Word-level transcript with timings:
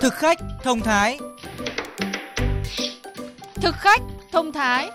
Thực 0.00 0.14
khách 0.14 0.38
thông 0.62 0.80
thái 0.80 1.18
Thực 3.54 3.74
khách 3.74 4.02
thông 4.32 4.52
thái 4.52 4.90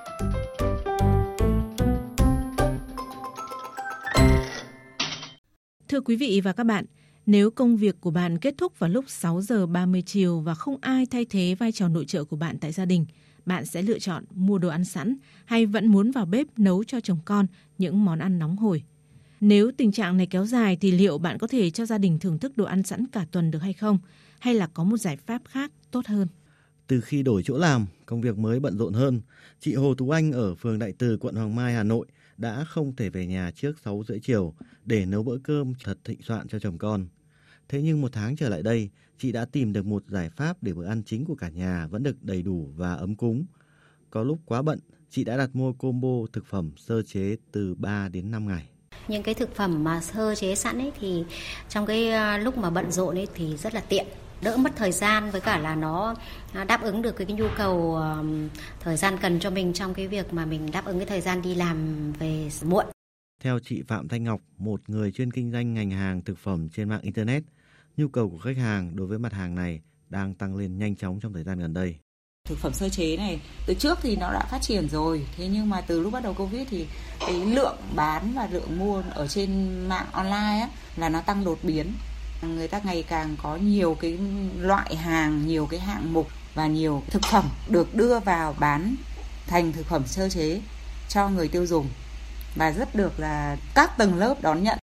Thưa 5.87 6.01
quý 6.01 6.15
vị 6.15 6.41
và 6.43 6.53
các 6.53 6.63
bạn, 6.63 6.85
nếu 7.25 7.51
công 7.51 7.77
việc 7.77 8.01
của 8.01 8.11
bạn 8.11 8.37
kết 8.37 8.55
thúc 8.57 8.79
vào 8.79 8.89
lúc 8.89 9.05
6 9.07 9.41
giờ 9.41 9.65
30 9.65 10.03
chiều 10.05 10.39
và 10.39 10.53
không 10.53 10.77
ai 10.81 11.05
thay 11.05 11.25
thế 11.25 11.55
vai 11.59 11.71
trò 11.71 11.87
nội 11.87 12.05
trợ 12.05 12.23
của 12.23 12.35
bạn 12.35 12.57
tại 12.57 12.71
gia 12.71 12.85
đình, 12.85 13.05
bạn 13.45 13.65
sẽ 13.65 13.81
lựa 13.81 13.99
chọn 13.99 14.23
mua 14.31 14.57
đồ 14.57 14.69
ăn 14.69 14.85
sẵn 14.85 15.15
hay 15.45 15.65
vẫn 15.65 15.87
muốn 15.87 16.11
vào 16.11 16.25
bếp 16.25 16.47
nấu 16.57 16.83
cho 16.83 16.99
chồng 16.99 17.19
con 17.25 17.47
những 17.77 18.05
món 18.05 18.19
ăn 18.19 18.39
nóng 18.39 18.57
hổi. 18.57 18.83
Nếu 19.41 19.71
tình 19.77 19.91
trạng 19.91 20.17
này 20.17 20.27
kéo 20.27 20.45
dài 20.45 20.77
thì 20.81 20.91
liệu 20.91 21.17
bạn 21.17 21.37
có 21.37 21.47
thể 21.47 21.69
cho 21.69 21.85
gia 21.85 21.97
đình 21.97 22.19
thưởng 22.19 22.39
thức 22.39 22.57
đồ 22.57 22.65
ăn 22.65 22.83
sẵn 22.83 23.05
cả 23.07 23.25
tuần 23.31 23.51
được 23.51 23.59
hay 23.59 23.73
không? 23.73 23.99
Hay 24.45 24.53
là 24.53 24.67
có 24.73 24.83
một 24.83 24.97
giải 24.97 25.17
pháp 25.17 25.41
khác 25.49 25.71
tốt 25.91 26.05
hơn? 26.05 26.27
Từ 26.87 27.01
khi 27.01 27.23
đổi 27.23 27.43
chỗ 27.43 27.57
làm, 27.57 27.85
công 28.05 28.21
việc 28.21 28.37
mới 28.37 28.59
bận 28.59 28.77
rộn 28.77 28.93
hơn, 28.93 29.21
chị 29.59 29.75
Hồ 29.75 29.93
Tú 29.95 30.09
Anh 30.09 30.31
ở 30.31 30.55
phường 30.55 30.79
Đại 30.79 30.93
Từ, 30.97 31.17
quận 31.17 31.35
Hoàng 31.35 31.55
Mai, 31.55 31.73
Hà 31.73 31.83
Nội 31.83 32.07
đã 32.37 32.65
không 32.69 32.95
thể 32.95 33.09
về 33.09 33.25
nhà 33.25 33.51
trước 33.55 33.79
6 33.85 34.03
rưỡi 34.07 34.19
chiều 34.19 34.53
để 34.83 35.05
nấu 35.05 35.23
bữa 35.23 35.37
cơm 35.37 35.73
thật 35.83 35.97
thịnh 36.03 36.21
soạn 36.21 36.47
cho 36.47 36.59
chồng 36.59 36.77
con. 36.77 37.07
Thế 37.69 37.81
nhưng 37.81 38.01
một 38.01 38.11
tháng 38.11 38.35
trở 38.35 38.49
lại 38.49 38.63
đây, 38.63 38.89
chị 39.17 39.31
đã 39.31 39.45
tìm 39.45 39.73
được 39.73 39.85
một 39.85 40.03
giải 40.07 40.29
pháp 40.29 40.63
để 40.63 40.73
bữa 40.73 40.85
ăn 40.85 41.03
chính 41.05 41.25
của 41.25 41.35
cả 41.35 41.49
nhà 41.49 41.87
vẫn 41.87 42.03
được 42.03 42.23
đầy 42.23 42.41
đủ 42.41 42.69
và 42.75 42.93
ấm 42.93 43.15
cúng. 43.15 43.45
Có 44.09 44.23
lúc 44.23 44.39
quá 44.45 44.61
bận, 44.61 44.79
chị 45.09 45.23
đã 45.23 45.37
đặt 45.37 45.55
mua 45.55 45.73
combo 45.73 46.25
thực 46.33 46.45
phẩm 46.45 46.71
sơ 46.77 47.01
chế 47.01 47.35
từ 47.51 47.75
3 47.75 48.09
đến 48.09 48.31
5 48.31 48.47
ngày. 48.47 48.69
Những 49.07 49.23
cái 49.23 49.33
thực 49.33 49.55
phẩm 49.55 49.83
mà 49.83 50.01
sơ 50.01 50.35
chế 50.35 50.55
sẵn 50.55 50.77
ấy 50.77 50.91
thì 50.99 51.23
trong 51.69 51.85
cái 51.85 52.09
à, 52.09 52.37
lúc 52.37 52.57
mà 52.57 52.69
bận 52.69 52.91
rộn 52.91 53.15
ấy 53.15 53.27
thì 53.35 53.57
rất 53.57 53.73
là 53.73 53.81
tiện 53.81 54.05
đỡ 54.41 54.57
mất 54.57 54.71
thời 54.75 54.91
gian 54.91 55.31
với 55.31 55.41
cả 55.41 55.57
là 55.57 55.75
nó 55.75 56.15
à, 56.53 56.63
đáp 56.63 56.81
ứng 56.81 57.01
được 57.01 57.11
cái 57.11 57.27
nhu 57.27 57.47
cầu 57.57 57.99
thời 58.79 58.97
gian 58.97 59.17
cần 59.21 59.39
cho 59.39 59.49
mình 59.49 59.73
trong 59.73 59.93
cái 59.93 60.07
việc 60.07 60.33
mà 60.33 60.45
mình 60.45 60.71
đáp 60.71 60.85
ứng 60.85 60.97
cái 60.97 61.05
thời 61.05 61.21
gian 61.21 61.41
đi 61.41 61.55
làm 61.55 62.11
về 62.13 62.49
muộn. 62.63 62.85
Theo 63.43 63.59
chị 63.59 63.83
Phạm 63.87 64.07
Thanh 64.07 64.23
Ngọc, 64.23 64.41
một 64.57 64.81
người 64.87 65.11
chuyên 65.11 65.31
kinh 65.31 65.51
doanh 65.51 65.73
ngành 65.73 65.91
hàng 65.91 66.21
thực 66.21 66.37
phẩm 66.37 66.69
trên 66.69 66.89
mạng 66.89 67.01
Internet, 67.01 67.43
nhu 67.97 68.07
cầu 68.07 68.29
của 68.29 68.37
khách 68.37 68.57
hàng 68.57 68.95
đối 68.95 69.07
với 69.07 69.19
mặt 69.19 69.33
hàng 69.33 69.55
này 69.55 69.81
đang 70.09 70.33
tăng 70.33 70.55
lên 70.55 70.77
nhanh 70.77 70.95
chóng 70.95 71.19
trong 71.19 71.33
thời 71.33 71.43
gian 71.43 71.59
gần 71.59 71.73
đây. 71.73 71.95
Thực 72.47 72.57
phẩm 72.57 72.73
sơ 72.73 72.89
chế 72.89 73.17
này 73.17 73.41
từ 73.67 73.73
trước 73.73 73.99
thì 74.01 74.15
nó 74.15 74.33
đã 74.33 74.47
phát 74.51 74.61
triển 74.61 74.89
rồi, 74.89 75.25
thế 75.37 75.47
nhưng 75.47 75.69
mà 75.69 75.81
từ 75.81 76.01
lúc 76.01 76.13
bắt 76.13 76.23
đầu 76.23 76.33
Covid 76.33 76.67
thì 76.69 76.87
cái 77.19 77.45
lượng 77.45 77.77
bán 77.95 78.33
và 78.35 78.47
lượng 78.51 78.79
mua 78.79 79.03
ở 79.11 79.27
trên 79.27 79.79
mạng 79.89 80.07
online 80.11 80.59
á, 80.61 80.69
là 80.97 81.09
nó 81.09 81.21
tăng 81.21 81.45
đột 81.45 81.59
biến. 81.63 81.93
Người 82.41 82.67
ta 82.67 82.81
ngày 82.85 83.03
càng 83.03 83.35
có 83.43 83.55
nhiều 83.55 83.97
cái 84.01 84.17
loại 84.59 84.95
hàng, 84.95 85.47
nhiều 85.47 85.67
cái 85.71 85.79
hạng 85.79 86.13
mục 86.13 86.27
và 86.53 86.67
nhiều 86.67 87.03
thực 87.09 87.21
phẩm 87.31 87.49
được 87.69 87.95
đưa 87.95 88.19
vào 88.19 88.55
bán 88.59 88.95
thành 89.47 89.71
thực 89.71 89.85
phẩm 89.85 90.03
sơ 90.05 90.29
chế 90.29 90.61
cho 91.09 91.29
người 91.29 91.47
tiêu 91.47 91.65
dùng 91.65 91.87
và 92.55 92.71
rất 92.71 92.95
được 92.95 93.19
là 93.19 93.57
các 93.75 93.97
tầng 93.97 94.15
lớp 94.15 94.35
đón 94.41 94.63
nhận. 94.63 94.77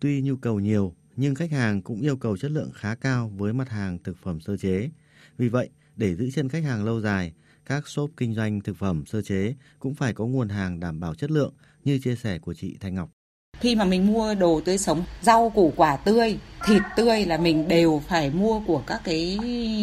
Tuy 0.00 0.22
nhu 0.22 0.36
cầu 0.36 0.60
nhiều 0.60 0.94
nhưng 1.16 1.34
khách 1.34 1.52
hàng 1.52 1.82
cũng 1.82 2.00
yêu 2.00 2.16
cầu 2.16 2.36
chất 2.36 2.50
lượng 2.50 2.70
khá 2.74 2.94
cao 2.94 3.32
với 3.36 3.52
mặt 3.52 3.68
hàng 3.68 3.98
thực 4.04 4.16
phẩm 4.22 4.40
sơ 4.40 4.56
chế. 4.56 4.90
Vì 5.38 5.48
vậy, 5.48 5.70
để 5.96 6.16
giữ 6.16 6.30
chân 6.34 6.48
khách 6.48 6.64
hàng 6.64 6.84
lâu 6.84 7.00
dài, 7.00 7.32
các 7.66 7.88
shop 7.88 8.10
kinh 8.16 8.34
doanh 8.34 8.60
thực 8.60 8.76
phẩm 8.76 9.06
sơ 9.06 9.22
chế 9.22 9.54
cũng 9.78 9.94
phải 9.94 10.14
có 10.14 10.26
nguồn 10.26 10.48
hàng 10.48 10.80
đảm 10.80 11.00
bảo 11.00 11.14
chất 11.14 11.30
lượng 11.30 11.54
như 11.84 11.98
chia 11.98 12.16
sẻ 12.16 12.38
của 12.38 12.54
chị 12.54 12.76
Thanh 12.80 12.94
Ngọc. 12.94 13.10
Khi 13.60 13.74
mà 13.74 13.84
mình 13.84 14.06
mua 14.06 14.34
đồ 14.34 14.60
tươi 14.64 14.78
sống, 14.78 15.04
rau 15.22 15.50
củ 15.50 15.72
quả 15.76 15.96
tươi, 15.96 16.38
thịt 16.66 16.82
tươi 16.96 17.24
là 17.24 17.38
mình 17.38 17.68
đều 17.68 18.02
phải 18.08 18.30
mua 18.30 18.60
của 18.66 18.82
các 18.86 19.00
cái 19.04 19.38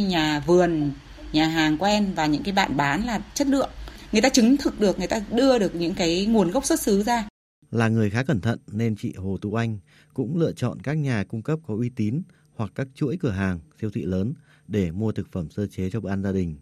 nhà 0.09 0.39
vườn, 0.39 0.91
nhà 1.33 1.47
hàng 1.47 1.77
quen 1.77 2.13
và 2.15 2.25
những 2.25 2.43
cái 2.43 2.53
bạn 2.53 2.77
bán 2.77 3.05
là 3.05 3.19
chất 3.33 3.47
lượng. 3.47 3.69
Người 4.11 4.21
ta 4.21 4.29
chứng 4.29 4.57
thực 4.57 4.79
được, 4.79 4.99
người 4.99 5.07
ta 5.07 5.21
đưa 5.31 5.59
được 5.59 5.75
những 5.75 5.93
cái 5.93 6.25
nguồn 6.25 6.51
gốc 6.51 6.65
xuất 6.65 6.79
xứ 6.79 7.03
ra. 7.03 7.27
Là 7.71 7.87
người 7.87 8.09
khá 8.09 8.23
cẩn 8.23 8.41
thận 8.41 8.59
nên 8.71 8.95
chị 8.95 9.13
Hồ 9.17 9.37
Tú 9.37 9.53
Anh 9.53 9.79
cũng 10.13 10.37
lựa 10.37 10.51
chọn 10.51 10.79
các 10.79 10.93
nhà 10.93 11.23
cung 11.23 11.41
cấp 11.41 11.59
có 11.67 11.75
uy 11.75 11.89
tín 11.89 12.21
hoặc 12.55 12.71
các 12.75 12.87
chuỗi 12.95 13.17
cửa 13.17 13.31
hàng, 13.31 13.59
siêu 13.81 13.89
thị 13.93 14.01
lớn 14.01 14.33
để 14.67 14.91
mua 14.91 15.11
thực 15.11 15.31
phẩm 15.31 15.49
sơ 15.49 15.67
chế 15.67 15.89
cho 15.89 15.99
bữa 15.99 16.09
ăn 16.09 16.23
gia 16.23 16.31
đình. 16.31 16.57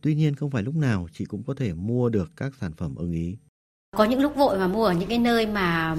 Tuy 0.00 0.14
nhiên 0.14 0.34
không 0.34 0.50
phải 0.50 0.62
lúc 0.62 0.74
nào 0.74 1.08
chị 1.12 1.24
cũng 1.24 1.42
có 1.42 1.54
thể 1.54 1.74
mua 1.74 2.08
được 2.08 2.32
các 2.36 2.52
sản 2.60 2.72
phẩm 2.76 2.94
ưng 2.94 3.12
ý. 3.12 3.36
Có 3.96 4.04
những 4.04 4.20
lúc 4.20 4.36
vội 4.36 4.58
mà 4.58 4.68
mua 4.68 4.84
ở 4.84 4.92
những 4.92 5.08
cái 5.08 5.18
nơi 5.18 5.46
mà 5.46 5.94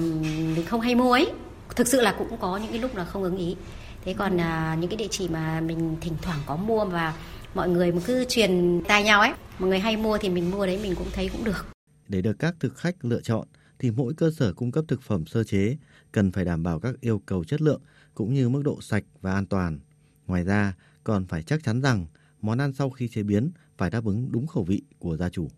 mình 0.56 0.64
không 0.66 0.80
hay 0.80 0.94
mua 0.94 1.12
ấy. 1.12 1.32
Thực 1.76 1.88
sự 1.88 2.00
là 2.00 2.14
cũng 2.18 2.28
có 2.40 2.56
những 2.56 2.70
cái 2.70 2.78
lúc 2.78 2.96
là 2.96 3.04
không 3.04 3.22
ưng 3.22 3.36
ý. 3.36 3.56
Thế 4.04 4.14
còn 4.14 4.40
à, 4.40 4.76
những 4.80 4.90
cái 4.90 4.96
địa 4.96 5.08
chỉ 5.10 5.28
mà 5.28 5.60
mình 5.60 5.96
thỉnh 6.00 6.12
thoảng 6.22 6.38
có 6.46 6.56
mua 6.56 6.84
và 6.84 7.14
mọi 7.54 7.68
người 7.68 7.92
cứ 8.06 8.24
truyền 8.28 8.82
tai 8.88 9.02
nhau 9.02 9.20
ấy, 9.20 9.32
mọi 9.58 9.68
người 9.68 9.78
hay 9.78 9.96
mua 9.96 10.18
thì 10.18 10.28
mình 10.28 10.50
mua 10.50 10.66
đấy 10.66 10.80
mình 10.82 10.94
cũng 10.94 11.06
thấy 11.12 11.28
cũng 11.28 11.44
được. 11.44 11.66
Để 12.08 12.22
được 12.22 12.38
các 12.38 12.54
thực 12.60 12.76
khách 12.76 13.04
lựa 13.04 13.20
chọn 13.20 13.46
thì 13.78 13.90
mỗi 13.90 14.14
cơ 14.14 14.30
sở 14.30 14.52
cung 14.52 14.72
cấp 14.72 14.84
thực 14.88 15.02
phẩm 15.02 15.26
sơ 15.26 15.44
chế 15.44 15.76
cần 16.12 16.32
phải 16.32 16.44
đảm 16.44 16.62
bảo 16.62 16.80
các 16.80 16.94
yêu 17.00 17.22
cầu 17.26 17.44
chất 17.44 17.62
lượng 17.62 17.80
cũng 18.14 18.34
như 18.34 18.48
mức 18.48 18.62
độ 18.64 18.80
sạch 18.80 19.04
và 19.20 19.32
an 19.32 19.46
toàn. 19.46 19.78
Ngoài 20.26 20.44
ra, 20.44 20.74
còn 21.04 21.26
phải 21.26 21.42
chắc 21.42 21.64
chắn 21.64 21.80
rằng 21.80 22.06
món 22.40 22.58
ăn 22.58 22.72
sau 22.72 22.90
khi 22.90 23.08
chế 23.08 23.22
biến 23.22 23.50
phải 23.78 23.90
đáp 23.90 24.04
ứng 24.04 24.28
đúng 24.32 24.46
khẩu 24.46 24.64
vị 24.64 24.82
của 24.98 25.16
gia 25.16 25.28
chủ. 25.28 25.48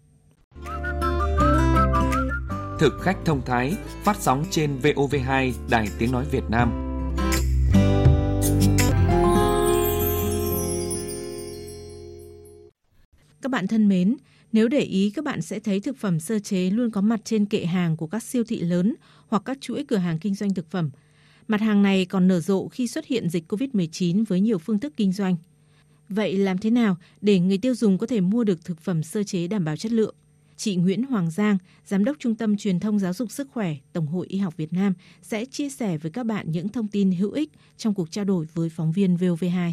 Thực 2.80 3.00
khách 3.00 3.18
thông 3.24 3.42
thái 3.46 3.76
phát 4.04 4.16
sóng 4.20 4.44
trên 4.50 4.78
VOV2 4.82 5.52
Đài 5.70 5.88
Tiếng 5.98 6.12
Nói 6.12 6.26
Việt 6.30 6.42
Nam. 6.50 6.70
Các 13.42 13.50
bạn 13.50 13.66
thân 13.66 13.88
mến, 13.88 14.16
nếu 14.52 14.68
để 14.68 14.80
ý 14.80 15.10
các 15.10 15.24
bạn 15.24 15.42
sẽ 15.42 15.60
thấy 15.60 15.80
thực 15.80 15.96
phẩm 15.96 16.20
sơ 16.20 16.38
chế 16.38 16.70
luôn 16.70 16.90
có 16.90 17.00
mặt 17.00 17.20
trên 17.24 17.46
kệ 17.46 17.64
hàng 17.64 17.96
của 17.96 18.06
các 18.06 18.22
siêu 18.22 18.44
thị 18.44 18.60
lớn 18.60 18.94
hoặc 19.28 19.42
các 19.44 19.58
chuỗi 19.60 19.84
cửa 19.88 19.96
hàng 19.96 20.18
kinh 20.18 20.34
doanh 20.34 20.54
thực 20.54 20.70
phẩm. 20.70 20.90
Mặt 21.48 21.60
hàng 21.60 21.82
này 21.82 22.04
còn 22.04 22.28
nở 22.28 22.40
rộ 22.40 22.68
khi 22.68 22.88
xuất 22.88 23.06
hiện 23.06 23.28
dịch 23.28 23.52
COVID-19 23.52 24.24
với 24.28 24.40
nhiều 24.40 24.58
phương 24.58 24.78
thức 24.78 24.92
kinh 24.96 25.12
doanh. 25.12 25.36
Vậy 26.08 26.36
làm 26.36 26.58
thế 26.58 26.70
nào 26.70 26.96
để 27.20 27.40
người 27.40 27.58
tiêu 27.58 27.74
dùng 27.74 27.98
có 27.98 28.06
thể 28.06 28.20
mua 28.20 28.44
được 28.44 28.64
thực 28.64 28.80
phẩm 28.80 29.02
sơ 29.02 29.22
chế 29.22 29.46
đảm 29.46 29.64
bảo 29.64 29.76
chất 29.76 29.92
lượng? 29.92 30.14
Chị 30.62 30.76
Nguyễn 30.76 31.02
Hoàng 31.02 31.30
Giang, 31.30 31.58
Giám 31.86 32.04
đốc 32.04 32.16
Trung 32.18 32.34
tâm 32.34 32.56
Truyền 32.56 32.80
thông 32.80 32.98
Giáo 32.98 33.12
dục 33.12 33.30
Sức 33.30 33.48
khỏe, 33.50 33.74
Tổng 33.92 34.06
hội 34.06 34.26
Y 34.26 34.38
học 34.38 34.56
Việt 34.56 34.72
Nam 34.72 34.94
sẽ 35.22 35.44
chia 35.44 35.68
sẻ 35.68 35.98
với 35.98 36.10
các 36.10 36.26
bạn 36.26 36.50
những 36.50 36.68
thông 36.68 36.88
tin 36.88 37.12
hữu 37.12 37.32
ích 37.32 37.50
trong 37.76 37.94
cuộc 37.94 38.10
trao 38.10 38.24
đổi 38.24 38.46
với 38.54 38.68
phóng 38.68 38.92
viên 38.92 39.16
VOV2. 39.16 39.72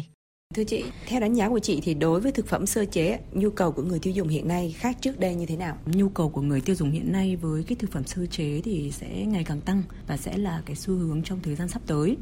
Thưa 0.54 0.64
chị, 0.64 0.84
theo 1.06 1.20
đánh 1.20 1.34
giá 1.34 1.48
của 1.48 1.58
chị 1.58 1.80
thì 1.82 1.94
đối 1.94 2.20
với 2.20 2.32
thực 2.32 2.46
phẩm 2.46 2.66
sơ 2.66 2.84
chế, 2.84 3.18
nhu 3.32 3.50
cầu 3.50 3.72
của 3.72 3.82
người 3.82 3.98
tiêu 3.98 4.12
dùng 4.12 4.28
hiện 4.28 4.48
nay 4.48 4.74
khác 4.78 4.96
trước 5.00 5.20
đây 5.20 5.34
như 5.34 5.46
thế 5.46 5.56
nào? 5.56 5.78
Nhu 5.86 6.08
cầu 6.08 6.28
của 6.28 6.42
người 6.42 6.60
tiêu 6.60 6.76
dùng 6.76 6.90
hiện 6.90 7.12
nay 7.12 7.36
với 7.36 7.62
cái 7.62 7.76
thực 7.76 7.92
phẩm 7.92 8.04
sơ 8.04 8.26
chế 8.26 8.60
thì 8.64 8.90
sẽ 8.92 9.24
ngày 9.26 9.44
càng 9.44 9.60
tăng 9.60 9.82
và 10.06 10.16
sẽ 10.16 10.38
là 10.38 10.62
cái 10.66 10.76
xu 10.76 10.94
hướng 10.94 11.22
trong 11.22 11.40
thời 11.42 11.54
gian 11.54 11.68
sắp 11.68 11.82
tới. 11.86 12.16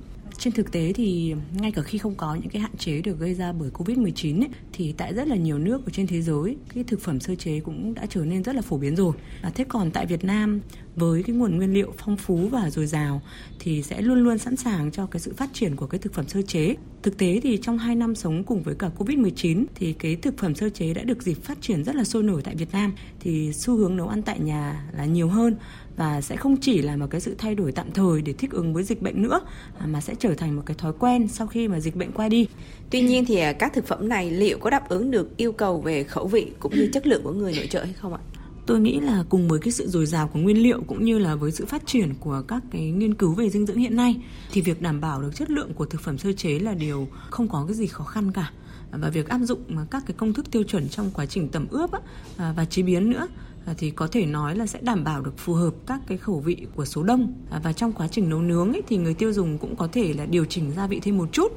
Trên 0.46 0.52
thực 0.52 0.72
tế 0.72 0.92
thì 0.92 1.34
ngay 1.60 1.72
cả 1.72 1.82
khi 1.82 1.98
không 1.98 2.14
có 2.14 2.34
những 2.34 2.50
cái 2.50 2.62
hạn 2.62 2.76
chế 2.78 3.00
được 3.00 3.18
gây 3.18 3.34
ra 3.34 3.52
bởi 3.52 3.70
Covid-19 3.70 4.40
ấy, 4.40 4.48
thì 4.72 4.94
tại 4.96 5.14
rất 5.14 5.28
là 5.28 5.36
nhiều 5.36 5.58
nước 5.58 5.86
ở 5.86 5.90
trên 5.92 6.06
thế 6.06 6.22
giới 6.22 6.56
cái 6.74 6.84
thực 6.84 7.00
phẩm 7.00 7.20
sơ 7.20 7.34
chế 7.34 7.60
cũng 7.60 7.94
đã 7.94 8.06
trở 8.06 8.24
nên 8.24 8.42
rất 8.42 8.54
là 8.54 8.62
phổ 8.62 8.78
biến 8.78 8.96
rồi. 8.96 9.12
À, 9.42 9.50
thế 9.54 9.64
còn 9.68 9.90
tại 9.90 10.06
Việt 10.06 10.24
Nam 10.24 10.60
với 10.96 11.22
cái 11.22 11.36
nguồn 11.36 11.56
nguyên 11.56 11.74
liệu 11.74 11.94
phong 11.98 12.16
phú 12.16 12.48
và 12.52 12.70
dồi 12.70 12.86
dào 12.86 13.22
thì 13.58 13.82
sẽ 13.82 14.00
luôn 14.00 14.18
luôn 14.18 14.38
sẵn 14.38 14.56
sàng 14.56 14.90
cho 14.90 15.06
cái 15.06 15.20
sự 15.20 15.34
phát 15.36 15.50
triển 15.52 15.76
của 15.76 15.86
cái 15.86 15.98
thực 15.98 16.14
phẩm 16.14 16.28
sơ 16.28 16.42
chế. 16.42 16.74
Thực 17.02 17.18
tế 17.18 17.40
thì 17.42 17.58
trong 17.62 17.78
2 17.78 17.96
năm 17.96 18.14
sống 18.14 18.44
cùng 18.44 18.62
với 18.62 18.74
cả 18.74 18.90
Covid-19 18.98 19.64
thì 19.74 19.92
cái 19.92 20.16
thực 20.16 20.38
phẩm 20.38 20.54
sơ 20.54 20.68
chế 20.68 20.94
đã 20.94 21.02
được 21.02 21.22
dịp 21.22 21.44
phát 21.44 21.58
triển 21.60 21.84
rất 21.84 21.94
là 21.94 22.04
sôi 22.04 22.22
nổi 22.22 22.42
tại 22.42 22.54
Việt 22.54 22.72
Nam 22.72 22.92
thì 23.20 23.52
xu 23.52 23.76
hướng 23.76 23.96
nấu 23.96 24.08
ăn 24.08 24.22
tại 24.22 24.40
nhà 24.40 24.84
là 24.96 25.04
nhiều 25.04 25.28
hơn 25.28 25.56
và 25.96 26.20
sẽ 26.20 26.36
không 26.36 26.56
chỉ 26.56 26.82
là 26.82 26.96
một 26.96 27.06
cái 27.10 27.20
sự 27.20 27.34
thay 27.38 27.54
đổi 27.54 27.72
tạm 27.72 27.92
thời 27.92 28.22
để 28.22 28.32
thích 28.32 28.50
ứng 28.50 28.74
với 28.74 28.82
dịch 28.82 29.02
bệnh 29.02 29.22
nữa 29.22 29.40
à, 29.78 29.86
mà 29.86 30.00
sẽ 30.00 30.14
trở 30.18 30.34
thành 30.34 30.56
một 30.56 30.62
cái 30.66 30.74
thói 30.78 30.92
quen 30.98 31.28
sau 31.28 31.46
khi 31.46 31.68
mà 31.68 31.80
dịch 31.80 31.96
bệnh 31.96 32.12
qua 32.12 32.28
đi. 32.28 32.48
Tuy 32.90 33.00
nhiên 33.00 33.24
thì 33.24 33.36
à, 33.36 33.52
các 33.52 33.72
thực 33.74 33.86
phẩm 33.86 34.08
này 34.08 34.30
liệu 34.30 34.58
có 34.58 34.70
đáp 34.70 34.88
ứng 34.88 35.10
được 35.10 35.36
yêu 35.36 35.52
cầu 35.52 35.80
về 35.80 36.04
khẩu 36.04 36.26
vị 36.26 36.46
cũng 36.60 36.74
như 36.74 36.90
chất 36.92 37.06
lượng 37.06 37.22
của 37.22 37.32
người 37.32 37.52
nội 37.56 37.66
trợ 37.66 37.84
hay 37.84 37.92
không 37.92 38.14
ạ? 38.14 38.20
Tôi 38.66 38.80
nghĩ 38.80 39.00
là 39.00 39.24
cùng 39.28 39.48
với 39.48 39.60
cái 39.60 39.72
sự 39.72 39.88
dồi 39.88 40.06
dào 40.06 40.28
của 40.28 40.38
nguyên 40.38 40.62
liệu 40.62 40.82
cũng 40.86 41.04
như 41.04 41.18
là 41.18 41.34
với 41.34 41.52
sự 41.52 41.66
phát 41.66 41.86
triển 41.86 42.14
của 42.20 42.42
các 42.48 42.62
cái 42.70 42.90
nghiên 42.90 43.14
cứu 43.14 43.34
về 43.34 43.50
dinh 43.50 43.66
dưỡng 43.66 43.76
hiện 43.76 43.96
nay 43.96 44.16
thì 44.52 44.60
việc 44.60 44.82
đảm 44.82 45.00
bảo 45.00 45.22
được 45.22 45.30
chất 45.34 45.50
lượng 45.50 45.74
của 45.74 45.86
thực 45.86 46.00
phẩm 46.00 46.18
sơ 46.18 46.32
chế 46.32 46.58
là 46.58 46.74
điều 46.74 47.08
không 47.30 47.48
có 47.48 47.64
cái 47.68 47.74
gì 47.74 47.86
khó 47.86 48.04
khăn 48.04 48.32
cả. 48.32 48.50
Và 48.90 49.10
việc 49.10 49.28
áp 49.28 49.38
dụng 49.38 49.60
các 49.90 50.02
cái 50.06 50.14
công 50.18 50.32
thức 50.32 50.50
tiêu 50.50 50.62
chuẩn 50.62 50.88
trong 50.88 51.10
quá 51.14 51.26
trình 51.26 51.48
tẩm 51.48 51.66
ướp 51.70 51.90
à, 52.36 52.52
và 52.56 52.64
chế 52.64 52.82
biến 52.82 53.10
nữa 53.10 53.28
à, 53.66 53.74
thì 53.78 53.90
có 53.90 54.06
thể 54.06 54.26
nói 54.26 54.56
là 54.56 54.66
sẽ 54.66 54.78
đảm 54.82 55.04
bảo 55.04 55.20
được 55.22 55.38
phù 55.38 55.54
hợp 55.54 55.74
các 55.86 56.00
cái 56.06 56.18
khẩu 56.18 56.40
vị 56.40 56.66
của 56.74 56.84
số 56.84 57.02
đông. 57.02 57.32
À, 57.50 57.60
và 57.64 57.72
trong 57.72 57.92
quá 57.92 58.08
trình 58.08 58.28
nấu 58.28 58.40
nướng 58.40 58.72
ấy, 58.72 58.82
thì 58.88 58.96
người 58.96 59.14
tiêu 59.14 59.32
dùng 59.32 59.58
cũng 59.58 59.76
có 59.76 59.88
thể 59.92 60.12
là 60.12 60.26
điều 60.26 60.44
chỉnh 60.44 60.72
gia 60.76 60.86
vị 60.86 61.00
thêm 61.00 61.18
một 61.18 61.28
chút 61.32 61.52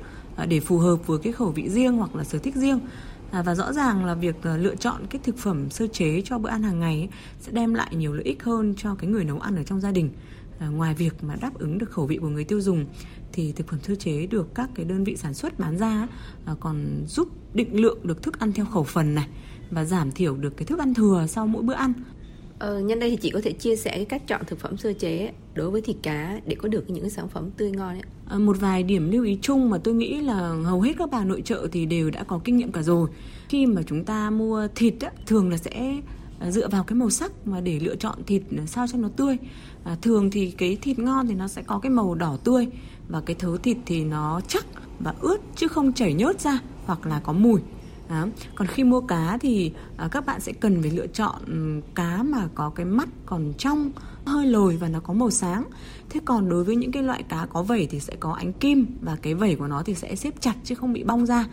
để 0.47 0.59
phù 0.59 0.77
hợp 0.77 1.07
với 1.07 1.19
cái 1.19 1.33
khẩu 1.33 1.49
vị 1.49 1.69
riêng 1.69 1.97
hoặc 1.97 2.15
là 2.15 2.23
sở 2.23 2.37
thích 2.37 2.55
riêng. 2.55 2.79
À, 3.31 3.41
và 3.41 3.55
rõ 3.55 3.73
ràng 3.73 4.05
là 4.05 4.13
việc 4.13 4.35
ờ, 4.41 4.57
lựa 4.57 4.75
chọn 4.75 5.01
cái 5.09 5.21
thực 5.23 5.37
phẩm 5.37 5.69
sơ 5.69 5.87
chế 5.87 6.21
cho 6.25 6.37
bữa 6.37 6.49
ăn 6.49 6.63
hàng 6.63 6.79
ngày 6.79 6.95
ấy, 6.95 7.09
sẽ 7.39 7.51
đem 7.51 7.73
lại 7.73 7.95
nhiều 7.95 8.13
lợi 8.13 8.23
ích 8.23 8.43
hơn 8.43 8.73
cho 8.77 8.95
cái 8.95 9.09
người 9.09 9.23
nấu 9.23 9.39
ăn 9.39 9.55
ở 9.55 9.63
trong 9.63 9.81
gia 9.81 9.91
đình 9.91 10.09
À, 10.59 10.67
ngoài 10.67 10.93
việc 10.93 11.23
mà 11.23 11.35
đáp 11.41 11.53
ứng 11.53 11.77
được 11.77 11.91
khẩu 11.91 12.05
vị 12.05 12.17
của 12.17 12.29
người 12.29 12.43
tiêu 12.43 12.61
dùng 12.61 12.85
thì 13.31 13.51
thực 13.51 13.67
phẩm 13.67 13.79
sơ 13.83 13.95
chế 13.95 14.25
được 14.25 14.55
các 14.55 14.69
cái 14.75 14.85
đơn 14.85 15.03
vị 15.03 15.15
sản 15.15 15.33
xuất 15.33 15.59
bán 15.59 15.77
ra 15.77 16.07
à, 16.45 16.55
còn 16.59 17.03
giúp 17.07 17.27
định 17.53 17.81
lượng 17.81 17.97
được 18.03 18.23
thức 18.23 18.39
ăn 18.39 18.53
theo 18.53 18.65
khẩu 18.65 18.83
phần 18.83 19.15
này 19.15 19.27
và 19.71 19.85
giảm 19.85 20.11
thiểu 20.11 20.37
được 20.37 20.57
cái 20.57 20.65
thức 20.65 20.79
ăn 20.79 20.93
thừa 20.93 21.25
sau 21.29 21.47
mỗi 21.47 21.63
bữa 21.63 21.73
ăn. 21.73 21.93
Ờ, 22.59 22.79
nhân 22.79 22.99
đây 22.99 23.09
thì 23.09 23.15
chị 23.15 23.29
có 23.29 23.41
thể 23.43 23.51
chia 23.51 23.75
sẻ 23.75 23.91
cái 23.91 24.05
cách 24.05 24.27
chọn 24.27 24.41
thực 24.47 24.59
phẩm 24.59 24.77
sơ 24.77 24.93
chế 24.93 25.31
đối 25.53 25.71
với 25.71 25.81
thịt 25.81 25.95
cá 26.03 26.39
để 26.45 26.55
có 26.55 26.67
được 26.67 26.89
những 26.89 27.09
sản 27.09 27.29
phẩm 27.29 27.49
tươi 27.57 27.71
ngon 27.71 27.95
ấy. 27.95 28.01
À, 28.29 28.37
một 28.37 28.57
vài 28.59 28.83
điểm 28.83 29.11
lưu 29.11 29.23
ý 29.23 29.37
chung 29.41 29.69
mà 29.69 29.77
tôi 29.77 29.93
nghĩ 29.93 30.21
là 30.21 30.55
hầu 30.65 30.81
hết 30.81 30.93
các 30.97 31.09
bà 31.11 31.23
nội 31.23 31.41
trợ 31.45 31.67
thì 31.71 31.85
đều 31.85 32.09
đã 32.09 32.23
có 32.23 32.39
kinh 32.43 32.57
nghiệm 32.57 32.71
cả 32.71 32.81
rồi. 32.81 33.09
Khi 33.49 33.65
mà 33.65 33.81
chúng 33.83 34.05
ta 34.05 34.29
mua 34.29 34.67
thịt 34.75 34.93
á, 34.99 35.11
thường 35.25 35.49
là 35.49 35.57
sẽ 35.57 36.01
à, 36.39 36.51
dựa 36.51 36.67
vào 36.67 36.83
cái 36.83 36.95
màu 36.95 37.09
sắc 37.09 37.47
mà 37.47 37.61
để 37.61 37.79
lựa 37.79 37.95
chọn 37.95 38.23
thịt 38.27 38.41
sao 38.67 38.87
cho 38.87 38.97
nó 38.97 39.09
tươi. 39.15 39.37
À, 39.83 39.97
thường 40.01 40.31
thì 40.31 40.51
cái 40.51 40.77
thịt 40.81 40.99
ngon 40.99 41.27
thì 41.27 41.33
nó 41.33 41.47
sẽ 41.47 41.61
có 41.61 41.79
cái 41.79 41.89
màu 41.89 42.15
đỏ 42.15 42.37
tươi 42.43 42.67
và 43.07 43.21
cái 43.21 43.35
thớ 43.39 43.57
thịt 43.63 43.77
thì 43.85 44.03
nó 44.03 44.41
chắc 44.47 44.65
và 44.99 45.13
ướt 45.21 45.37
chứ 45.55 45.67
không 45.67 45.93
chảy 45.93 46.13
nhớt 46.13 46.41
ra 46.41 46.59
hoặc 46.85 47.07
là 47.07 47.19
có 47.19 47.33
mùi 47.33 47.61
đó. 48.09 48.27
Còn 48.55 48.67
khi 48.67 48.83
mua 48.83 49.01
cá 49.01 49.37
thì 49.41 49.71
à, 49.97 50.07
các 50.11 50.25
bạn 50.25 50.39
sẽ 50.39 50.51
cần 50.53 50.81
phải 50.81 50.91
lựa 50.91 51.07
chọn 51.07 51.35
ừ, 51.47 51.81
cá 51.95 52.23
mà 52.23 52.47
có 52.55 52.69
cái 52.69 52.85
mắt 52.85 53.09
còn 53.25 53.53
trong, 53.57 53.91
hơi 54.25 54.45
lồi 54.45 54.77
và 54.77 54.87
nó 54.87 54.99
có 54.99 55.13
màu 55.13 55.29
sáng. 55.29 55.63
Thế 56.09 56.19
còn 56.25 56.49
đối 56.49 56.63
với 56.63 56.75
những 56.75 56.91
cái 56.91 57.03
loại 57.03 57.23
cá 57.23 57.45
có 57.49 57.63
vẩy 57.63 57.87
thì 57.91 57.99
sẽ 57.99 58.15
có 58.19 58.33
ánh 58.33 58.53
kim 58.53 58.85
và 59.01 59.15
cái 59.21 59.33
vẩy 59.33 59.55
của 59.55 59.67
nó 59.67 59.83
thì 59.83 59.95
sẽ 59.95 60.15
xếp 60.15 60.33
chặt 60.39 60.55
chứ 60.63 60.75
không 60.75 60.93
bị 60.93 61.03
bong 61.03 61.25
ra 61.25 61.45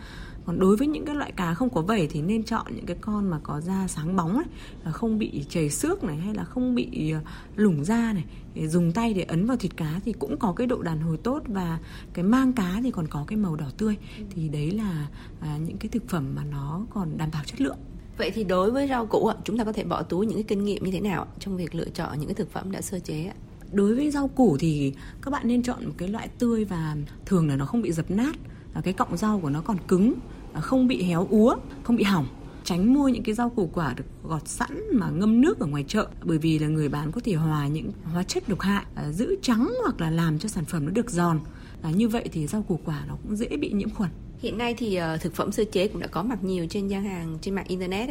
còn 0.47 0.59
đối 0.59 0.75
với 0.77 0.87
những 0.87 1.05
cái 1.05 1.15
loại 1.15 1.31
cá 1.31 1.53
không 1.53 1.69
có 1.69 1.81
vẩy 1.81 2.07
thì 2.07 2.21
nên 2.21 2.43
chọn 2.43 2.65
những 2.75 2.85
cái 2.85 2.97
con 3.01 3.29
mà 3.29 3.39
có 3.43 3.61
da 3.61 3.87
sáng 3.87 4.15
bóng 4.15 4.33
này 4.33 4.45
không 4.93 5.19
bị 5.19 5.45
chảy 5.49 5.69
xước 5.69 6.03
này 6.03 6.17
hay 6.17 6.33
là 6.33 6.43
không 6.43 6.75
bị 6.75 7.11
ờ, 7.11 7.19
lủng 7.55 7.83
da 7.83 8.13
này. 8.13 8.23
Để 8.53 8.67
dùng 8.67 8.91
tay 8.91 9.13
để 9.13 9.21
ấn 9.21 9.45
vào 9.45 9.57
thịt 9.57 9.77
cá 9.77 9.99
thì 10.05 10.13
cũng 10.13 10.37
có 10.37 10.53
cái 10.53 10.67
độ 10.67 10.81
đàn 10.81 10.99
hồi 10.99 11.17
tốt 11.17 11.43
và 11.47 11.79
cái 12.13 12.23
mang 12.23 12.53
cá 12.53 12.79
thì 12.83 12.91
còn 12.91 13.07
có 13.07 13.25
cái 13.27 13.37
màu 13.37 13.55
đỏ 13.55 13.65
tươi. 13.77 13.95
Thì 14.29 14.49
đấy 14.49 14.71
là 14.71 15.07
à, 15.41 15.57
những 15.67 15.77
cái 15.77 15.89
thực 15.89 16.09
phẩm 16.09 16.35
mà 16.35 16.43
nó 16.51 16.81
còn 16.89 17.17
đảm 17.17 17.29
bảo 17.33 17.43
chất 17.45 17.61
lượng. 17.61 17.77
Vậy 18.17 18.31
thì 18.31 18.43
đối 18.43 18.71
với 18.71 18.87
rau 18.87 19.05
củ 19.05 19.31
chúng 19.43 19.57
ta 19.57 19.63
có 19.63 19.71
thể 19.71 19.83
bỏ 19.83 20.03
túi 20.03 20.25
những 20.25 20.37
cái 20.37 20.45
kinh 20.47 20.63
nghiệm 20.63 20.83
như 20.83 20.91
thế 20.91 20.99
nào 20.99 21.27
trong 21.39 21.57
việc 21.57 21.75
lựa 21.75 21.89
chọn 21.93 22.19
những 22.19 22.27
cái 22.27 22.35
thực 22.35 22.51
phẩm 22.51 22.71
đã 22.71 22.81
sơ 22.81 22.99
chế 22.99 23.31
Đối 23.71 23.95
với 23.95 24.11
rau 24.11 24.27
củ 24.27 24.57
thì 24.59 24.93
các 25.21 25.31
bạn 25.31 25.47
nên 25.47 25.63
chọn 25.63 25.85
một 25.85 25.93
cái 25.97 26.09
loại 26.09 26.27
tươi 26.39 26.65
và 26.65 26.95
thường 27.25 27.47
là 27.47 27.55
nó 27.55 27.65
không 27.65 27.81
bị 27.81 27.91
dập 27.91 28.11
nát 28.11 28.35
và 28.73 28.81
cái 28.81 28.93
cọng 28.93 29.17
rau 29.17 29.39
của 29.39 29.49
nó 29.49 29.61
còn 29.61 29.77
cứng 29.87 30.13
À, 30.53 30.61
không 30.61 30.87
bị 30.87 31.03
héo 31.03 31.27
úa, 31.29 31.55
không 31.83 31.95
bị 31.95 32.03
hỏng 32.03 32.27
tránh 32.63 32.93
mua 32.93 33.07
những 33.07 33.23
cái 33.23 33.35
rau 33.35 33.49
củ 33.49 33.69
quả 33.73 33.93
được 33.97 34.03
gọt 34.23 34.47
sẵn 34.47 34.83
mà 34.93 35.09
ngâm 35.09 35.41
nước 35.41 35.59
ở 35.59 35.65
ngoài 35.65 35.85
chợ. 35.87 36.07
Bởi 36.23 36.37
vì 36.37 36.59
là 36.59 36.67
người 36.67 36.89
bán 36.89 37.11
có 37.11 37.21
thể 37.23 37.33
hòa 37.33 37.67
những 37.67 37.91
hóa 38.13 38.23
chất 38.23 38.49
độc 38.49 38.59
hại 38.59 38.85
à, 38.95 39.11
giữ 39.11 39.35
trắng 39.41 39.73
hoặc 39.81 40.01
là 40.01 40.09
làm 40.09 40.39
cho 40.39 40.49
sản 40.49 40.65
phẩm 40.65 40.85
nó 40.85 40.91
được 40.91 41.09
giòn. 41.09 41.39
À, 41.81 41.91
như 41.91 42.07
vậy 42.07 42.29
thì 42.31 42.47
rau 42.47 42.61
củ 42.61 42.79
quả 42.85 43.03
nó 43.07 43.17
cũng 43.23 43.35
dễ 43.35 43.47
bị 43.47 43.71
nhiễm 43.71 43.89
khuẩn. 43.89 44.09
Hiện 44.39 44.57
nay 44.57 44.75
thì 44.77 44.95
ờ, 44.95 45.17
thực 45.17 45.35
phẩm 45.35 45.51
sơ 45.51 45.63
chế 45.71 45.87
cũng 45.87 46.01
đã 46.01 46.07
có 46.07 46.23
mặt 46.23 46.43
nhiều 46.43 46.67
trên 46.69 46.87
gian 46.87 47.03
hàng 47.03 47.37
trên 47.41 47.55
mạng 47.55 47.65
internet 47.67 48.09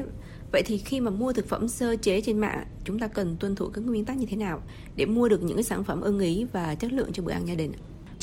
vậy 0.52 0.62
thì 0.66 0.78
khi 0.78 1.00
mà 1.00 1.10
mua 1.10 1.32
thực 1.32 1.48
phẩm 1.48 1.68
sơ 1.68 1.96
chế 1.96 2.20
trên 2.20 2.38
mạng 2.38 2.64
chúng 2.84 2.98
ta 2.98 3.06
cần 3.06 3.36
tuân 3.40 3.54
thủ 3.54 3.68
các 3.68 3.80
nguyên 3.80 4.04
tắc 4.04 4.16
như 4.16 4.26
thế 4.26 4.36
nào 4.36 4.62
để 4.96 5.06
mua 5.06 5.28
được 5.28 5.42
những 5.42 5.56
cái 5.56 5.64
sản 5.64 5.84
phẩm 5.84 6.00
ưng 6.00 6.18
ý 6.18 6.46
và 6.52 6.74
chất 6.74 6.92
lượng 6.92 7.12
cho 7.12 7.22
bữa 7.22 7.32
ăn 7.32 7.48
gia 7.48 7.54
đình 7.54 7.72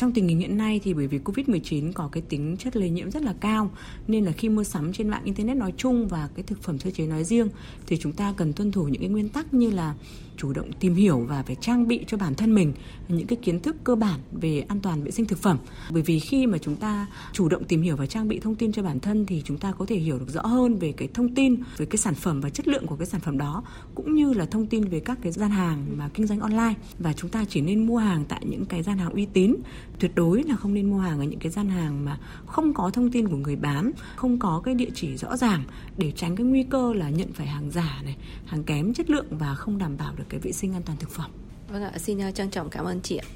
trong 0.04 0.14
tình 0.14 0.28
hình 0.28 0.40
hiện 0.40 0.58
nay 0.58 0.80
thì 0.84 0.94
bởi 0.94 1.08
vì 1.08 1.20
Covid-19 1.20 1.92
có 1.94 2.10
cái 2.12 2.24
tính 2.30 2.56
chất 2.60 2.76
lây 2.76 2.90
nhiễm 2.90 3.12
rất 3.12 3.24
là 3.24 3.34
cao, 3.40 3.72
nên 4.08 4.26
là 4.26 4.32
khi 4.32 4.50
mua 4.50 4.64
sắm 4.64 4.94
trên 4.94 5.10
mạng 5.10 5.22
internet 5.24 5.58
nói 5.58 5.74
chung 5.78 6.08
và 6.08 6.30
cái 6.36 6.44
thực 6.44 6.64
phẩm 6.64 6.80
sơ 6.80 6.92
chế 6.92 7.08
nói 7.08 7.24
riêng 7.24 7.50
thì 7.88 7.98
chúng 7.98 8.12
ta 8.12 8.34
cần 8.38 8.54
tuân 8.54 8.72
thủ 8.72 8.84
những 8.84 9.02
cái 9.02 9.10
nguyên 9.10 9.30
tắc 9.30 9.54
như 9.54 9.70
là 9.70 9.96
chủ 10.38 10.54
động 10.54 10.72
tìm 10.80 10.96
hiểu 10.96 11.26
và 11.30 11.44
phải 11.44 11.56
trang 11.56 11.88
bị 11.88 12.04
cho 12.08 12.18
bản 12.18 12.36
thân 12.36 12.56
mình 12.56 12.74
những 13.08 13.28
cái 13.28 13.38
kiến 13.42 13.60
thức 13.60 13.76
cơ 13.84 13.96
bản 13.96 14.20
về 14.32 14.60
an 14.68 14.80
toàn 14.80 15.04
vệ 15.04 15.12
sinh 15.12 15.26
thực 15.26 15.40
phẩm. 15.40 15.58
Bởi 15.92 16.02
vì 16.02 16.20
khi 16.20 16.48
mà 16.48 16.58
chúng 16.58 16.76
ta 16.76 17.08
chủ 17.34 17.50
động 17.50 17.64
tìm 17.64 17.82
hiểu 17.82 17.96
và 17.96 18.06
trang 18.06 18.28
bị 18.28 18.40
thông 18.40 18.56
tin 18.56 18.72
cho 18.72 18.84
bản 18.84 19.00
thân 19.00 19.26
thì 19.26 19.42
chúng 19.46 19.58
ta 19.58 19.72
có 19.72 19.86
thể 19.86 19.96
hiểu 19.96 20.20
được 20.20 20.30
rõ 20.30 20.42
hơn 20.42 20.76
về 20.76 20.92
cái 20.92 21.08
thông 21.14 21.36
tin, 21.36 21.56
về 21.78 21.86
cái 21.86 21.98
sản 21.98 22.16
phẩm 22.16 22.42
và 22.42 22.50
chất 22.50 22.68
lượng 22.68 22.88
của 22.88 22.96
cái 22.96 23.06
sản 23.06 23.22
phẩm 23.22 23.38
đó, 23.38 23.64
cũng 23.96 24.14
như 24.14 24.34
là 24.34 24.46
thông 24.46 24.68
tin 24.68 24.84
về 24.84 25.00
các 25.00 25.18
cái 25.22 25.32
gian 25.32 25.50
hàng 25.50 25.86
mà 25.98 26.10
kinh 26.14 26.28
doanh 26.28 26.40
online. 26.40 26.74
Và 27.00 27.14
chúng 27.14 27.30
ta 27.30 27.46
chỉ 27.50 27.62
nên 27.62 27.88
mua 27.88 27.98
hàng 27.98 28.26
tại 28.26 28.42
những 28.46 28.66
cái 28.66 28.84
gian 28.84 28.98
hàng 28.98 29.14
uy 29.14 29.26
tín 29.26 29.56
tuyệt 30.04 30.16
đối 30.16 30.44
là 30.44 30.56
không 30.56 30.74
nên 30.74 30.90
mua 30.90 31.00
hàng 31.00 31.20
ở 31.20 31.24
những 31.24 31.40
cái 31.40 31.52
gian 31.52 31.70
hàng 31.70 32.06
mà 32.06 32.18
không 32.46 32.74
có 32.74 32.90
thông 32.90 33.12
tin 33.12 33.28
của 33.28 33.36
người 33.36 33.56
bán 33.56 33.92
không 34.16 34.40
có 34.40 34.62
cái 34.66 34.76
địa 34.76 34.90
chỉ 34.96 35.18
rõ 35.18 35.38
ràng 35.38 35.64
để 35.98 36.12
tránh 36.12 36.36
cái 36.36 36.46
nguy 36.46 36.64
cơ 36.64 36.94
là 36.94 37.10
nhận 37.10 37.34
phải 37.34 37.48
hàng 37.48 37.72
giả 37.72 38.02
này 38.04 38.18
hàng 38.46 38.64
kém 38.64 38.94
chất 38.94 39.10
lượng 39.10 39.26
và 39.30 39.56
không 39.56 39.78
đảm 39.78 39.98
bảo 39.98 40.14
được 40.16 40.24
cái 40.30 40.40
vệ 40.40 40.52
sinh 40.52 40.74
an 40.74 40.82
toàn 40.86 40.98
thực 40.98 41.10
phẩm. 41.10 41.32
Vâng 41.72 41.84
ạ, 41.84 41.92
xin 41.98 42.28
uh, 42.30 42.36
trân 42.36 42.50
trọng 42.50 42.70
cảm 42.70 42.86
ơn 42.86 43.02
chị 43.02 43.18
ạ. 43.18 43.28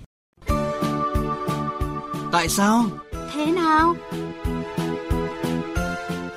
Tại 2.31 2.47
sao? 2.49 2.85
Thế 3.33 3.51
nào? 3.51 3.95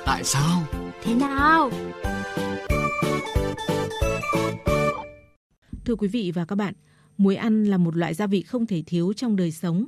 Tại 0.05 0.23
sao? 0.23 0.63
Thế 1.03 1.15
nào? 1.15 1.71
Thưa 5.85 5.95
quý 5.95 6.07
vị 6.07 6.31
và 6.35 6.45
các 6.45 6.55
bạn, 6.55 6.73
muối 7.17 7.35
ăn 7.35 7.63
là 7.63 7.77
một 7.77 7.97
loại 7.97 8.13
gia 8.13 8.27
vị 8.27 8.41
không 8.41 8.65
thể 8.65 8.83
thiếu 8.85 9.13
trong 9.13 9.35
đời 9.35 9.51
sống. 9.51 9.85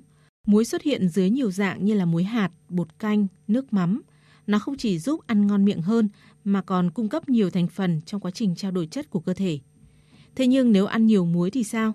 Muối 0.48 0.66
xuất 0.66 0.82
hiện 0.82 1.10
dưới 1.10 1.30
nhiều 1.30 1.52
dạng 1.52 1.86
như 1.86 1.94
là 1.94 2.06
muối 2.06 2.24
hạt, 2.24 2.52
bột 2.70 3.00
canh, 3.00 3.28
nước 3.48 3.74
mắm. 3.74 4.02
Nó 4.48 4.60
không 4.60 4.78
chỉ 4.78 5.00
giúp 5.00 5.20
ăn 5.28 5.48
ngon 5.48 5.66
miệng 5.66 5.82
hơn 5.82 6.10
mà 6.44 6.62
còn 6.62 6.92
cung 6.92 7.10
cấp 7.10 7.30
nhiều 7.30 7.50
thành 7.50 7.68
phần 7.68 8.02
trong 8.06 8.22
quá 8.22 8.32
trình 8.32 8.56
trao 8.56 8.72
đổi 8.72 8.88
chất 8.88 9.10
của 9.10 9.20
cơ 9.20 9.34
thể. 9.34 9.60
Thế 10.36 10.48
nhưng 10.48 10.72
nếu 10.72 10.86
ăn 10.86 11.06
nhiều 11.06 11.26
muối 11.26 11.52
thì 11.52 11.64
sao? 11.64 11.94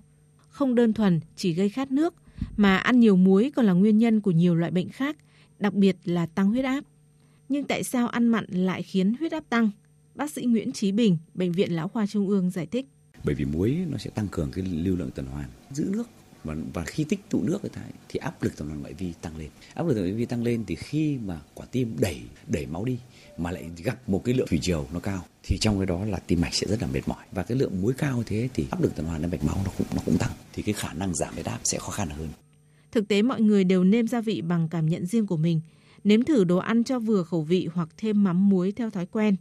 Không 0.49 0.75
đơn 0.75 0.93
thuần 0.93 1.21
chỉ 1.37 1.53
gây 1.53 1.69
khát 1.69 1.91
nước, 1.91 2.15
mà 2.57 2.77
ăn 2.77 3.01
nhiều 3.01 3.17
muối 3.17 3.53
còn 3.57 3.67
là 3.67 3.73
nguyên 3.73 3.99
nhân 3.99 4.21
của 4.21 4.31
nhiều 4.31 4.55
loại 4.55 4.71
bệnh 4.71 4.89
khác, 4.89 5.17
đặc 5.59 5.75
biệt 5.75 5.97
là 6.05 6.27
tăng 6.27 6.49
huyết 6.49 6.65
áp. 6.65 6.85
Nhưng 7.49 7.65
tại 7.65 7.85
sao 7.85 8.09
ăn 8.09 8.29
mặn 8.29 8.45
lại 8.51 8.83
khiến 8.83 9.15
huyết 9.19 9.33
áp 9.33 9.45
tăng? 9.49 9.71
Bác 10.15 10.31
sĩ 10.31 10.45
Nguyễn 10.45 10.73
Trí 10.73 10.93
Bình, 10.93 11.19
Bệnh 11.35 11.53
viện 11.53 11.73
Lão 11.73 11.89
Khoa 11.89 12.07
Trung 12.07 12.29
ương 12.29 12.51
giải 12.51 12.67
thích. 12.67 12.87
Bởi 13.25 13.35
vì 13.35 13.45
muối 13.45 13.87
nó 13.89 13.99
sẽ 13.99 14.11
tăng 14.11 14.29
cường 14.29 14.51
cái 14.51 14.65
lưu 14.65 14.97
lượng 14.97 15.11
tuần 15.15 15.27
hoàn, 15.27 15.49
giữ 15.71 15.91
nước 15.93 16.09
và, 16.45 16.57
và 16.75 16.85
khi 16.85 17.05
tích 17.05 17.21
tụ 17.31 17.43
nước 17.43 17.59
thì 18.09 18.19
áp 18.19 18.43
lực 18.43 18.57
tuần 18.57 18.69
hoàn 18.69 18.81
ngoại 18.81 18.95
vi 18.95 19.13
tăng 19.23 19.37
lên. 19.37 19.49
Áp 19.75 19.83
lực 19.83 19.95
tuần 19.95 20.05
hoàn 20.05 20.11
ngoại 20.11 20.19
vi 20.19 20.27
tăng 20.27 20.43
lên 20.43 20.65
thì 20.67 20.75
khi 20.75 21.19
mà 21.25 21.41
quả 21.55 21.67
tim 21.73 21.97
đẩy 22.01 22.21
đẩy 22.47 22.67
máu 22.67 22.85
đi 22.85 22.99
mà 23.39 23.51
lại 23.51 23.71
gặp 23.85 24.09
một 24.09 24.25
cái 24.25 24.35
lượng 24.35 24.49
thủy 24.49 24.59
triều 24.63 24.87
nó 24.93 25.01
cao 25.01 25.25
thì 25.43 25.59
trong 25.59 25.79
cái 25.79 25.87
đó 25.87 26.05
là 26.05 26.19
tim 26.27 26.41
mạch 26.41 26.55
sẽ 26.55 26.67
rất 26.67 26.83
là 26.83 26.89
mệt 26.93 27.09
mỏi 27.09 27.25
và 27.33 27.43
cái 27.43 27.59
lượng 27.59 27.83
muối 27.83 27.93
cao 27.99 28.23
thế 28.27 28.49
thì 28.55 28.67
áp 28.71 28.83
lực 28.83 28.97
tuần 28.97 29.07
hoàn 29.07 29.21
lên 29.21 29.31
mạch 29.31 29.45
máu 29.45 29.57
nó 29.65 29.71
cũng 29.79 29.87
nó 29.95 30.03
cũng 30.07 30.19
tăng 30.19 30.31
thì 30.53 30.63
cái 30.63 30.73
khả 30.73 30.93
năng 30.93 31.15
giảm 31.15 31.35
huyết 31.35 31.47
áp 31.47 31.61
sẽ 31.65 31.79
khó 31.79 31.91
khăn 31.91 32.09
hơn. 32.09 32.29
Thực 32.93 33.09
tế 33.09 33.23
mọi 33.23 33.41
người 33.41 33.65
đều 33.65 33.85
nêm 33.85 34.09
gia 34.09 34.21
vị 34.21 34.41
bằng 34.41 34.69
cảm 34.69 34.87
nhận 34.87 35.07
riêng 35.07 35.27
của 35.27 35.37
mình, 35.37 35.61
nếm 36.05 36.25
thử 36.25 36.45
đồ 36.45 36.57
ăn 36.57 36.85
cho 36.85 36.99
vừa 36.99 37.23
khẩu 37.23 37.43
vị 37.43 37.69
hoặc 37.75 37.89
thêm 37.97 38.25
mắm 38.25 38.49
muối 38.49 38.73
theo 38.73 38.91
thói 38.91 39.07
quen. 39.07 39.37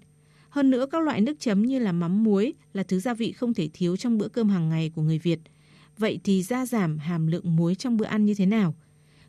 Hơn 0.49 0.69
nữa 0.69 0.85
các 0.91 1.03
loại 1.03 1.21
nước 1.21 1.39
chấm 1.39 1.61
như 1.61 1.79
là 1.79 1.91
mắm 1.91 2.23
muối 2.23 2.53
là 2.73 2.83
thứ 2.83 2.99
gia 2.99 3.13
vị 3.13 3.31
không 3.31 3.53
thể 3.53 3.69
thiếu 3.73 3.97
trong 3.97 4.17
bữa 4.17 4.27
cơm 4.27 4.49
hàng 4.49 4.69
ngày 4.69 4.91
của 4.95 5.01
người 5.01 5.19
Việt. 5.19 5.39
Vậy 5.97 6.19
thì 6.23 6.43
gia 6.43 6.65
giảm 6.65 6.97
hàm 6.97 7.27
lượng 7.27 7.55
muối 7.55 7.75
trong 7.75 7.97
bữa 7.97 8.05
ăn 8.05 8.25
như 8.25 8.33
thế 8.33 8.45
nào? 8.45 8.75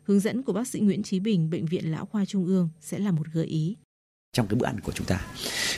Hướng 0.03 0.19
dẫn 0.19 0.43
của 0.43 0.53
bác 0.53 0.67
sĩ 0.67 0.79
Nguyễn 0.79 1.03
Trí 1.03 1.19
Bình, 1.19 1.49
Bệnh 1.49 1.65
viện 1.65 1.91
Lão 1.91 2.05
Khoa 2.05 2.25
Trung 2.25 2.45
ương 2.45 2.69
sẽ 2.81 2.99
là 2.99 3.11
một 3.11 3.27
gợi 3.33 3.45
ý 3.45 3.75
trong 4.33 4.47
cái 4.47 4.55
bữa 4.59 4.65
ăn 4.65 4.79
của 4.79 4.91
chúng 4.91 5.07
ta 5.07 5.25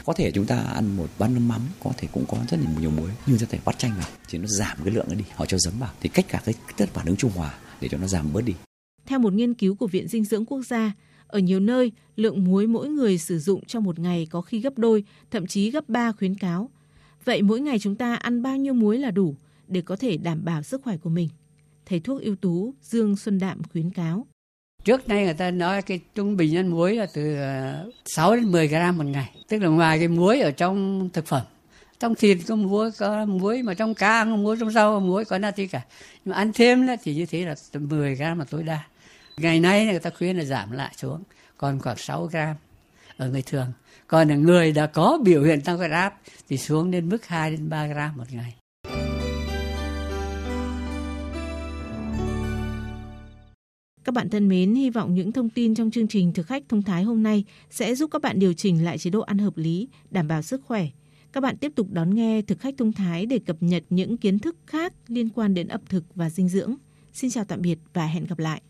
có 0.06 0.14
thể 0.14 0.32
chúng 0.32 0.46
ta 0.46 0.58
ăn 0.58 0.98
một 0.98 1.08
bát 1.20 1.28
mắm 1.28 1.62
có 1.84 1.92
thể 1.98 2.08
cũng 2.12 2.26
có 2.28 2.38
rất 2.50 2.60
là 2.60 2.72
nhiều 2.80 2.92
muối 2.92 3.10
nhưng 3.26 3.40
có 3.40 3.46
thể 3.50 3.60
bắt 3.66 3.78
chanh 3.78 3.92
vào 3.98 4.08
thì 4.30 4.38
nó 4.38 4.48
giảm 4.48 4.78
cái 4.86 4.94
lượng 4.94 5.06
ấy 5.06 5.16
đi 5.16 5.26
họ 5.36 5.46
cho 5.46 5.58
giấm 5.58 5.74
vào 5.80 5.92
thì 6.02 6.10
cách 6.10 6.26
cả 6.28 6.42
cái 6.46 6.56
tất 6.78 6.90
phản 6.94 7.06
ứng 7.06 7.16
trung 7.16 7.32
hòa 7.36 7.54
để 7.82 7.88
cho 7.92 7.98
nó 7.98 8.08
giảm 8.08 8.34
bớt 8.34 8.42
đi 8.42 8.54
theo 9.06 9.20
một 9.20 9.34
nghiên 9.34 9.54
cứu 9.54 9.76
của 9.76 9.88
Viện 9.88 10.08
Dinh 10.08 10.24
dưỡng 10.24 10.46
Quốc 10.46 10.62
gia, 10.62 10.92
ở 11.28 11.40
nhiều 11.40 11.60
nơi, 11.60 11.92
lượng 12.16 12.44
muối 12.44 12.68
mỗi 12.68 12.90
người 12.90 13.18
sử 13.18 13.40
dụng 13.40 13.66
trong 13.66 13.84
một 13.84 14.00
ngày 14.00 14.28
có 14.32 14.42
khi 14.42 14.60
gấp 14.60 14.78
đôi, 14.78 15.04
thậm 15.32 15.48
chí 15.48 15.72
gấp 15.72 15.90
ba 15.90 16.12
khuyến 16.12 16.36
cáo. 16.36 16.70
Vậy 17.26 17.42
mỗi 17.42 17.60
ngày 17.60 17.80
chúng 17.80 17.96
ta 17.96 18.16
ăn 18.16 18.42
bao 18.42 18.58
nhiêu 18.58 18.74
muối 18.74 18.98
là 18.98 19.12
đủ 19.12 19.36
để 19.72 19.82
có 19.82 19.96
thể 19.96 20.18
đảm 20.18 20.46
bảo 20.46 20.64
sức 20.64 20.82
khỏe 20.84 20.98
của 20.98 21.10
mình? 21.10 21.30
Thầy 21.86 22.00
thuốc 22.00 22.22
ưu 22.22 22.36
tú 22.36 22.74
Dương 22.82 23.16
Xuân 23.16 23.40
Đạm 23.40 23.62
khuyến 23.72 23.90
cáo. 23.90 24.28
Trước 24.84 25.10
nay 25.10 25.26
người 25.26 25.34
ta 25.34 25.52
nói 25.52 25.82
cái 25.82 26.00
trung 26.16 26.38
bình 26.38 26.58
ăn 26.58 26.68
muối 26.68 26.96
là 26.96 27.08
từ 27.14 27.36
ờ, 27.36 27.90
6 28.06 28.36
đến 28.36 28.52
10 28.52 28.68
gram 28.68 28.98
một 28.98 29.04
ngày. 29.04 29.36
Tức 29.48 29.60
là 29.60 29.68
ngoài 29.68 30.00
cái 30.00 30.08
muối 30.08 30.42
ở 30.42 30.52
trong 30.52 31.10
thực 31.14 31.26
phẩm. 31.26 31.42
Trong 32.00 32.16
thịt 32.16 32.38
có 32.48 32.56
muối, 32.56 32.92
có 32.92 33.26
muối, 33.26 33.62
mà 33.62 33.74
trong 33.74 33.94
cá 33.94 34.26
có 34.26 34.36
muối, 34.36 34.58
trong 34.60 34.72
rau 34.72 34.94
có 34.94 35.00
muối, 35.00 35.26
có 35.26 35.38
natri 35.38 35.68
cả. 35.68 35.82
Nhưng 36.26 36.32
mà 36.32 36.36
ăn 36.36 36.52
thêm 36.54 36.88
là 36.88 36.96
thì 37.04 37.16
như 37.16 37.26
thế 37.26 37.46
là 37.46 37.56
10 37.74 38.16
gram 38.16 38.40
là 38.40 38.46
tối 38.50 38.64
đa. 38.64 38.80
Ngày 39.38 39.60
nay 39.60 39.86
người 39.86 40.00
ta 40.00 40.10
khuyên 40.18 40.38
là 40.38 40.44
giảm 40.44 40.72
lại 40.72 40.94
xuống, 40.98 41.24
còn 41.58 41.80
khoảng 41.80 41.98
6 41.98 42.26
gram 42.26 42.56
ở 43.18 43.30
người 43.30 43.42
thường. 43.42 43.72
Còn 44.08 44.30
là 44.30 44.36
người 44.36 44.72
đã 44.72 44.88
có 44.88 45.20
biểu 45.24 45.44
hiện 45.44 45.62
tăng 45.62 45.78
huyết 45.78 45.92
áp 45.92 46.20
thì 46.50 46.58
xuống 46.58 46.92
đến 46.92 47.10
mức 47.10 47.26
2 47.26 47.52
đến 47.52 47.70
3 47.70 47.88
gram 47.88 48.18
một 48.18 48.24
ngày. 48.32 48.56
Các 54.12 54.16
bạn 54.16 54.30
thân 54.30 54.48
mến, 54.48 54.76
hy 54.76 54.90
vọng 54.90 55.14
những 55.14 55.32
thông 55.32 55.50
tin 55.50 55.76
trong 55.76 55.92
chương 55.92 56.08
trình 56.08 56.34
thực 56.34 56.48
khách 56.48 56.64
thông 56.70 56.82
thái 56.82 57.04
hôm 57.04 57.24
nay 57.24 57.44
sẽ 57.70 57.96
giúp 57.96 58.10
các 58.12 58.22
bạn 58.22 58.40
điều 58.40 58.54
chỉnh 58.54 58.84
lại 58.84 58.98
chế 58.98 59.10
độ 59.10 59.22
ăn 59.22 59.38
hợp 59.38 59.58
lý, 59.58 59.88
đảm 60.10 60.28
bảo 60.28 60.42
sức 60.42 60.62
khỏe. 60.66 60.88
Các 61.34 61.42
bạn 61.42 61.58
tiếp 61.58 61.72
tục 61.76 61.88
đón 61.92 62.16
nghe 62.16 62.42
thực 62.42 62.60
khách 62.60 62.76
thông 62.78 62.94
thái 62.94 63.26
để 63.26 63.40
cập 63.46 63.58
nhật 63.60 63.84
những 63.90 64.18
kiến 64.18 64.40
thức 64.40 64.56
khác 64.68 64.94
liên 65.08 65.30
quan 65.30 65.54
đến 65.54 65.68
ẩm 65.68 65.82
thực 65.90 66.04
và 66.16 66.30
dinh 66.30 66.50
dưỡng. 66.50 66.76
Xin 67.14 67.32
chào 67.32 67.46
tạm 67.46 67.62
biệt 67.62 67.80
và 67.94 68.06
hẹn 68.06 68.26
gặp 68.26 68.40
lại. 68.40 68.60